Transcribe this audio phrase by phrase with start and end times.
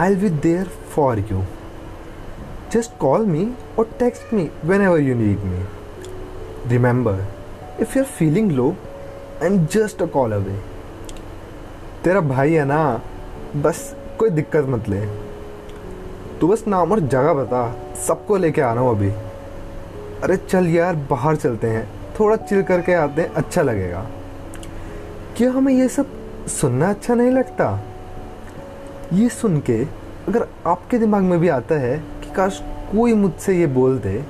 [0.00, 1.44] I'll be there for you.
[2.70, 5.58] Just call me or text me whenever you need me.
[6.68, 7.26] Remember,
[7.78, 8.76] if you're feeling low,
[9.42, 10.56] I'm just a call away.
[12.04, 12.80] तेरा भाई है ना
[13.64, 13.82] बस
[14.18, 15.00] कोई दिक्कत मत ले
[16.40, 17.62] तू बस नाम और जगह बता
[18.06, 19.10] सबको लेके आ रहा हूँ अभी
[20.24, 21.84] अरे चल यार बाहर चलते हैं
[22.20, 24.06] थोड़ा चिल करके आते हैं अच्छा लगेगा
[25.36, 26.18] क्या हमें ये सब
[26.60, 27.70] सुनना अच्छा नहीं लगता
[29.12, 29.82] ये सुन के
[30.28, 32.60] अगर आपके दिमाग में भी आता है कि काश
[32.92, 34.24] कोई मुझसे ये बोल दे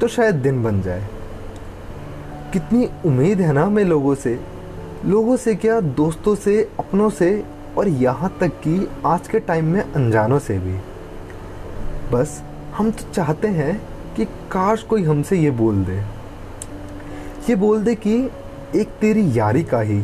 [0.00, 1.06] तो शायद दिन बन जाए।
[2.52, 4.38] कितनी उम्मीद है ना हमें लोगों से।
[5.06, 7.44] लोगों से क्या, दोस्तों से, अपनों से,
[7.78, 10.76] और यहाँ तक कि आज के टाइम में अनजानों से भी।
[12.12, 12.42] बस,
[12.74, 13.80] हम तो चाहते हैं
[14.16, 16.00] कि काश कोई हमसे ये बोल दे।
[17.50, 18.30] ये बोल दे कि
[18.74, 20.02] एक तेरी यारी का ही,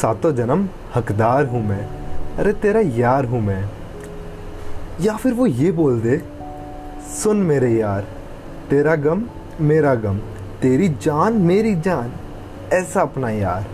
[0.00, 2.03] सातों जन्म हकदार हूँ मैं।
[2.38, 3.70] अरे तेरा यार हूँ मैं।
[5.00, 6.22] या फिर वो ये बोल दे,
[7.22, 8.06] सुन मेरे यार,
[8.70, 9.22] तेरा गम
[9.60, 10.18] मेरा गम,
[10.62, 12.12] तेरी जान मेरी जान,
[12.72, 13.66] ऐसा अपना यार।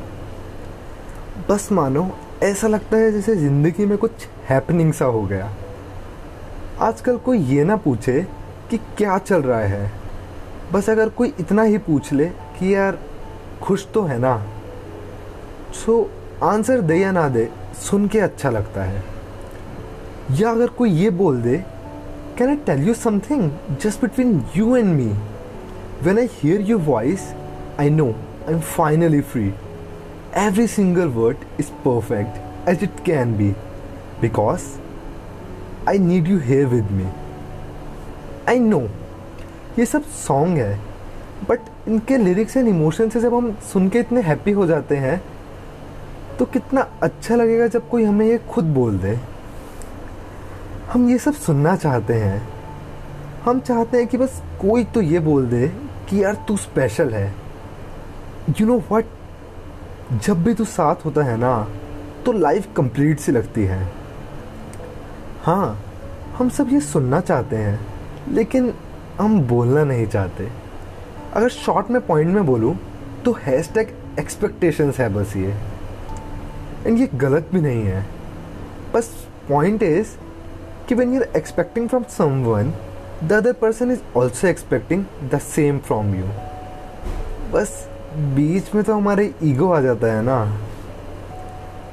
[1.49, 2.11] बस मानो,
[2.43, 4.11] ऐसा लगता है जैसे ज़िंदगी में कुछ
[4.49, 5.51] हैपनिंग सा हो गया।
[6.81, 8.27] आजकल कोई ये ना पूछे
[8.71, 9.93] कि क्या चल रहा है।
[10.73, 12.99] बस अगर कोई इतना ही पूछ ले कि यार,
[13.63, 14.47] खुश तो है ना?
[15.75, 16.11] सो
[16.43, 17.49] आंसर दे या ना दे
[17.81, 19.03] सुन के अच्छा लगता है।
[20.31, 21.57] या अगर कोई ये बोल दे
[22.39, 23.51] can I tell you something
[23.83, 25.13] just between you and me
[26.03, 27.33] when I hear your voice
[27.81, 29.53] I know I am finally free
[30.41, 32.37] every single word is perfect,
[32.73, 33.47] as it can be,
[34.21, 34.67] because
[35.93, 37.07] I need you here with me.
[38.49, 38.83] I know
[39.79, 40.79] ये सब song है
[41.49, 45.21] but इनके lyrics and emotion से जब हम सुन के इतने happy हो जाते हैं
[46.41, 49.19] तो कितना अच्छा लगेगा जब कोई हमें ये खुद बोल दे।
[50.93, 52.41] हम ये सब सुनना चाहते हैं।
[53.45, 55.67] हम चाहते हैं कि बस कोई तो ये बोल दे
[56.09, 57.35] कि यार तू स्पेशल है।
[58.61, 59.07] यू नो वट
[60.25, 61.53] जब भी तू साथ होता है ना
[62.25, 63.83] तो लाइफ कंप्लीट सी लगती है।
[65.43, 65.79] हाँ
[66.39, 67.81] हम सब ये सुनना चाहते हैं,
[68.29, 68.73] लेकिन
[69.19, 70.49] हम बोलना नहीं चाहते।
[71.35, 72.77] अगर शॉर्ट में पॉइंट में बोलूँ
[73.25, 75.55] तो हैश टैग एक्सपेक्टेशंस है बस ये।
[76.87, 78.05] एंड ये गलत भी नहीं है।
[78.95, 79.11] बस
[79.49, 80.09] पॉइंट इज़
[80.89, 82.03] कि when you are expecting from
[82.45, 82.73] someone
[83.25, 86.25] the other person is also expecting the same from you
[87.53, 87.89] बस
[88.35, 90.45] बीच में तो हमारे ईगो आ जाता है ना।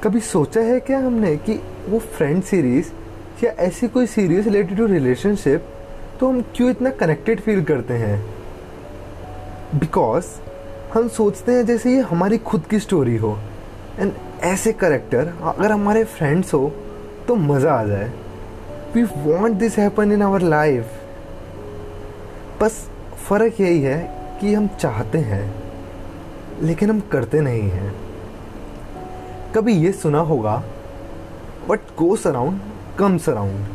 [0.04, 2.90] कभी सोचा है क्या हमने कि वो फ्रेंड सीरीज़
[3.44, 5.64] या ऐसी कोई सीरीज़ रिलेटेड टू रिलेशनशिप
[6.20, 8.18] तो हम क्यों इतना कनेक्टेड फील करते हैं?
[9.74, 10.26] बिकॉज़
[10.94, 13.38] हम सोचते हैं जैसे ये हमारी खुद की स्टोरी हो।
[13.98, 14.12] एंड
[14.44, 16.72] ऐसे करेक्टर अगर हमारे फ्रेंड्स हो
[17.28, 18.10] तो मज़ा आ जाए।
[18.94, 20.90] We want this happen in our life
[22.60, 22.78] बस
[23.28, 23.98] फ़र्क यही है
[24.40, 25.54] कि हम चाहते हैं,
[26.62, 27.94] लेकिन हम करते नहीं हैं।
[29.54, 30.62] कभी ये सुना होगा
[31.68, 32.60] but go around
[32.98, 33.66] come around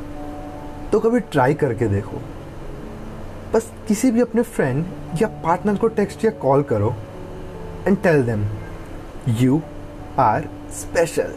[0.92, 2.22] तो कभी ट्राई करके देखो।
[3.54, 4.86] बस किसी भी अपने फ्रेंड
[5.22, 6.94] या पार्टनर को टेक्स्ट या कॉल करो
[7.88, 8.46] and tell them
[9.40, 9.62] you
[10.19, 11.34] are special.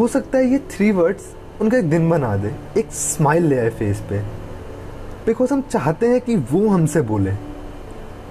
[0.00, 3.70] हो सकता है ये थ्री वर्ड्स उनका एक दिन बना दे, एक स्माइल ले आए
[3.70, 4.18] फेस पे।
[5.26, 7.32] बिकॉज़ हम चाहते हैं कि वो हमसे बोले।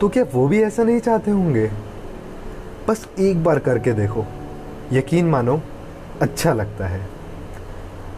[0.01, 1.72] तो क्या वो भी ऐसा नहीं चाहते होंगे?
[2.88, 4.25] बस एक बार करके देखो।
[4.91, 5.62] यकीन मानो
[6.22, 7.07] अच्छा लगता है।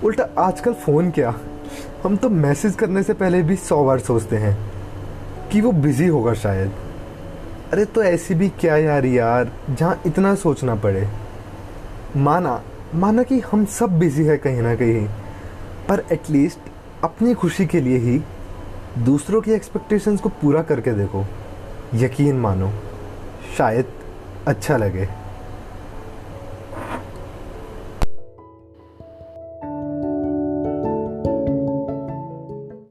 [0.03, 1.35] उल्टा आजकल फ़ोन क्या?
[2.03, 4.71] हम तो मैसेज करने से पहले भी सौ बार सोचते हैं
[5.51, 6.71] कि वो बिज़ी होगा शायद।
[7.73, 11.07] अरे तो ऐसी भी क्या यार यार, जहाँ इतना सोचना पड़े।
[12.15, 12.61] माना
[12.95, 15.07] माना कि हम सब बिज़ी है कहीं ना कहीं,
[15.89, 16.69] पर एटलीस्ट
[17.03, 18.21] अपनी खुशी के लिए ही
[19.05, 21.25] दूसरों की एक्सपेक्टेशंस को पूरा करके देखो।
[21.95, 22.71] यकीन मानो,
[23.57, 23.93] शायद
[24.47, 25.07] अच्छा लगे।